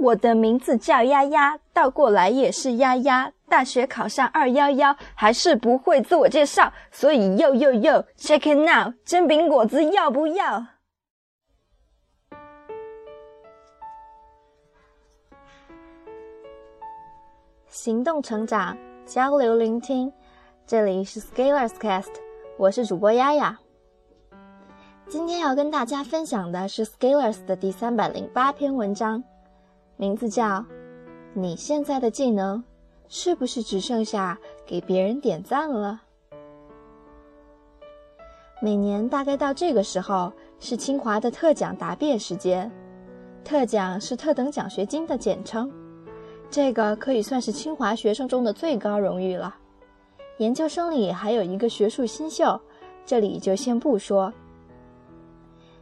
[0.00, 3.30] 我的名字叫丫丫，倒过来也是丫丫。
[3.50, 10.64] 大学考上二幺幺，还是不会自我介绍，所以又又又，check it now，煎饼果子要不要？
[17.68, 20.10] 行动成长，交流聆听，
[20.66, 22.14] 这里是 Scalers Cast，
[22.56, 23.58] 我是主播丫丫。
[25.08, 29.22] 今天要跟大家分享的是 Scalers 的第三百零八篇文章，
[30.00, 30.46] 名字叫
[31.34, 32.58] 《你现在的技能》。
[33.12, 36.00] 是不是只剩下给别人点赞了？
[38.62, 42.70] 每年大概到这个时候是清华的特奖答辩时间，
[43.44, 45.70] 特奖是特等奖学金的简称，
[46.48, 49.54] 这个可以算是清华学生中的最高荣誉了。
[50.38, 52.58] 研究生里还有一个学术新秀，
[53.04, 54.32] 这里就先不说。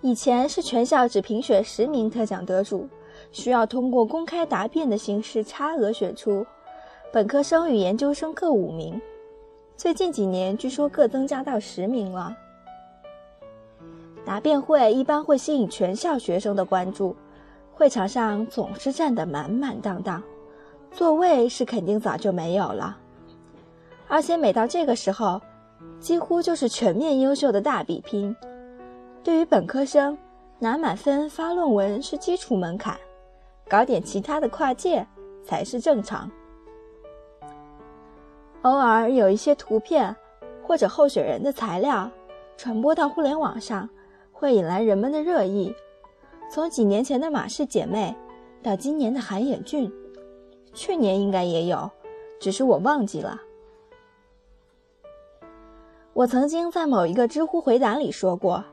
[0.00, 2.88] 以前是全校只评选十名特奖得主，
[3.32, 6.46] 需要通过公开答辩的形式差额选出。
[7.12, 9.00] 本科生与研究生各五名，
[9.76, 12.36] 最近几年据说各增加到十名了。
[14.24, 17.16] 答辩会一般会吸引全校学生的关注，
[17.72, 20.22] 会场上总是站得满满当当，
[20.92, 22.96] 座位是肯定早就没有了。
[24.06, 25.40] 而且每到这个时候，
[25.98, 28.34] 几乎就是全面优秀的大比拼。
[29.24, 30.16] 对于本科生，
[30.58, 32.96] 拿满分发论文是基础门槛，
[33.70, 35.06] 搞点其他的跨界
[35.44, 36.28] 才是正常。
[38.62, 40.14] 偶尔有一些图片
[40.66, 42.10] 或者候选人的材料
[42.56, 43.88] 传播到互联网上，
[44.32, 45.72] 会引来人们的热议。
[46.50, 48.14] 从几年前的马氏姐妹，
[48.60, 49.90] 到今年的韩衍俊，
[50.74, 51.88] 去年应该也有，
[52.40, 53.40] 只是我忘记了。
[56.12, 58.64] 我曾经在某一个知乎回答里说过，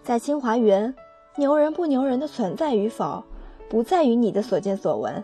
[0.00, 0.94] 在清华园，
[1.36, 3.22] 牛人不牛人的存在与否，
[3.68, 5.22] 不在于你的所见所闻，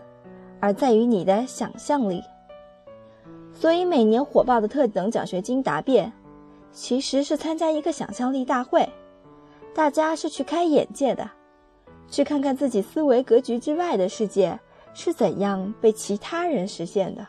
[0.59, 2.23] 而在于你的想象力。
[3.53, 6.11] 所以每年火爆的特等奖学金答辩，
[6.71, 8.87] 其实是参加一个想象力大会，
[9.73, 11.29] 大家是去开眼界的，
[12.09, 14.59] 去看看自己思维格局之外的世界
[14.93, 17.25] 是怎样被其他人实现的。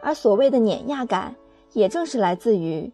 [0.00, 1.34] 而所谓的碾压感，
[1.72, 2.92] 也正是来自于，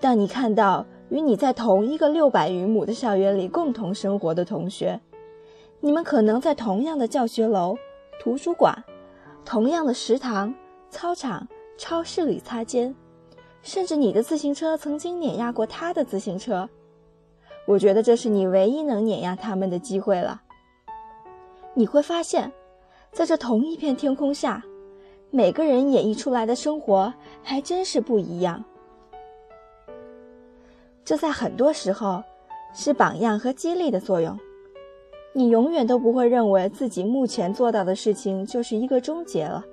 [0.00, 5.00] 当你看到与你在同一个六百余亩的校园里共同生活的同学，
[5.80, 7.76] 你们可能在同样的教学楼、
[8.20, 8.84] 图书馆。
[9.44, 10.52] 同样的食堂、
[10.90, 11.46] 操场、
[11.78, 12.92] 超市里擦肩，
[13.62, 16.68] 甚至你的自行车曾经碾压过他的自行车，
[17.64, 20.42] 我觉得这是你唯一能碾压他们的机会了。
[21.74, 22.52] 你会发现，
[23.12, 24.64] 在这同一片天空下，
[25.30, 28.64] 每个人演绎出来的生活还真是不一样。
[31.06, 32.20] 这在很多时候
[32.74, 34.36] 是榜样和激励的作用。
[35.32, 39.64] 你永远都不会认为自己目前做到的事情就是一个终结了，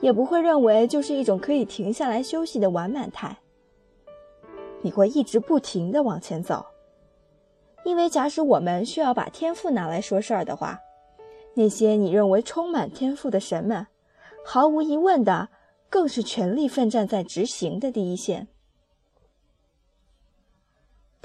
[0.00, 3.36] 也不会认为就是一种可以停下来休息的完满态。
[4.80, 6.64] 你会一直不停地往前走，
[7.84, 10.78] 因为假使我们需要把天赋拿来说事儿的话，
[11.52, 13.86] 那些你认为充满天赋的神们，
[14.42, 15.50] 毫无疑问的
[15.90, 18.48] 更是全力奋战在执行的第一线。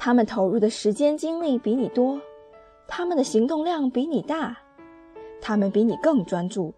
[0.04, 2.20] 他们投入的时间精力比你多。
[2.88, 4.58] 他们的行动量比你大，
[5.40, 6.74] 他们比你更专注，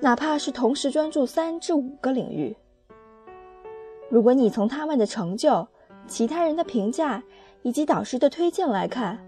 [0.00, 2.56] 哪怕是同时专注三至五个领域。
[4.08, 5.64] 如果你从他们的成就、
[6.08, 7.22] 其他人的评价
[7.62, 9.24] 以及导师的推荐来看，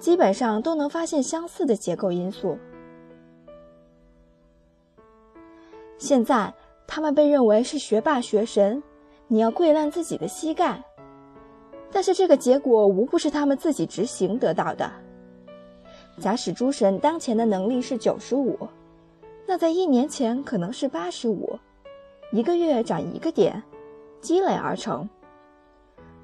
[0.00, 2.58] 基本上都能发现相似的结构因素。
[5.96, 6.52] 现在
[6.88, 8.82] 他们被认为是学霸学神，
[9.28, 10.82] 你要跪烂自己的膝盖。
[11.90, 14.90] 但是这个结果无不是他们自己执行得到的。
[16.18, 18.58] 假使诸神当前的能力是九十五，
[19.46, 21.58] 那在一年前可能是八十五，
[22.32, 23.62] 一个月涨一个点，
[24.20, 25.08] 积累而成。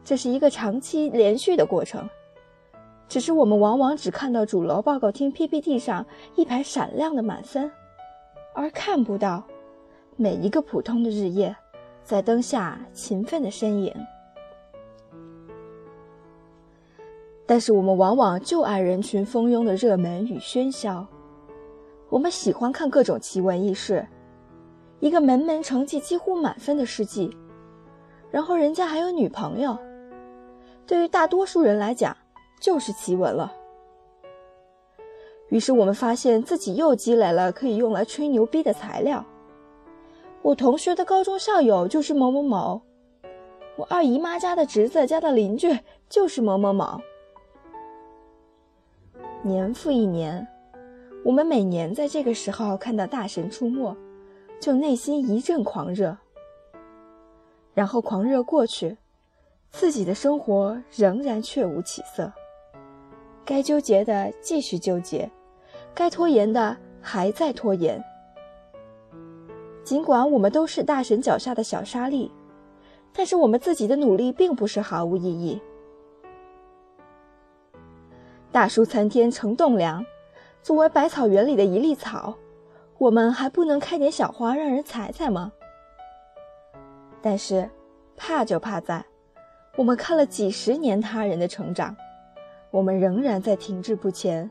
[0.05, 2.07] 这是一个长期连续的过程，
[3.09, 6.05] 只是我们往往只看到主楼报告厅 PPT 上
[6.35, 7.71] 一排闪亮的满分，
[8.53, 9.43] 而看不到
[10.17, 11.55] 每一个普通的日夜
[12.03, 13.94] 在灯下勤奋的身影。
[17.46, 21.06] 但是我们往往就爱人群蜂拥的热门与喧嚣，
[22.08, 24.06] 我们喜欢看各种奇闻异事，
[25.00, 27.37] 一个门门成绩几乎满分的事迹，
[28.31, 29.76] 然后人家还有女朋友，
[30.87, 32.17] 对于大多数人来讲
[32.61, 33.52] 就是奇闻了。
[35.50, 39.23] 于是我们发现自己又积累了可以用来吹牛逼的材料。
[40.40, 42.81] 我同学的高中校友就是某某某，
[43.76, 46.99] 我二姨妈家的侄子家的邻居就是某某某。
[49.44, 50.46] 年复一年，
[51.23, 53.94] 我们每年在这个时候看到大神出没，
[54.58, 56.17] 就内心一阵狂热。
[57.75, 58.96] 然后狂热过去，
[59.70, 62.32] 自己的生活仍然却无起色。
[63.44, 65.31] 该纠结的继续纠结，
[65.94, 68.02] 该拖延的还在拖延。
[69.85, 72.32] 尽管我们都是大神脚下的小沙粒，
[73.12, 75.61] 但是我们自己的努力并不是毫无意义。
[78.55, 80.06] 大树参天成栋梁，
[80.62, 82.33] 作为百草园里的一粒草，
[82.99, 85.51] 我们还不能开点小花让人采采吗？
[87.21, 87.69] 但是，
[88.17, 89.05] 怕就怕在，
[89.75, 91.97] 我们看了几十年他人的成长，
[92.71, 94.49] 我们仍然在停滞不前，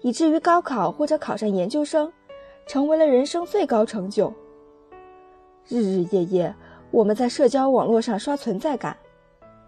[0.00, 2.12] 以至于高考或者考上研究生，
[2.66, 4.34] 成为了人生最高成就。
[5.68, 6.52] 日日夜夜，
[6.90, 8.96] 我们在社交网络上刷存在感，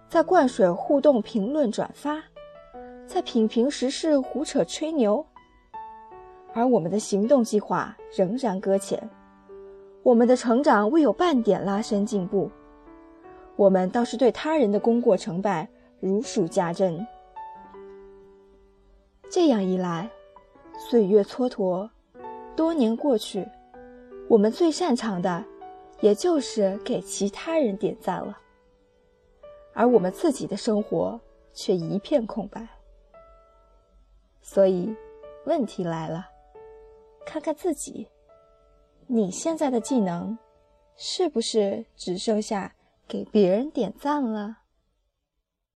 [0.08, 2.20] 在灌水互动、评论、转发。
[3.06, 5.24] 在品评时事、胡扯吹牛，
[6.52, 9.08] 而我们的行动计划仍然搁浅，
[10.02, 12.50] 我们的成长未有半点拉伸进步，
[13.56, 15.68] 我们倒是对他人的功过成败
[16.00, 17.06] 如数家珍。
[19.30, 20.10] 这样一来，
[20.76, 21.88] 岁月蹉跎，
[22.56, 23.46] 多年过去，
[24.28, 25.44] 我们最擅长的，
[26.00, 28.36] 也就是给其他人点赞了，
[29.72, 31.20] 而我们自己的生活
[31.52, 32.66] 却一片空白。
[34.54, 34.94] 所以，
[35.46, 36.28] 问题来了，
[37.26, 38.06] 看看自己，
[39.08, 40.38] 你现在的技能，
[40.94, 42.72] 是不是只剩下
[43.08, 44.58] 给别人点赞了？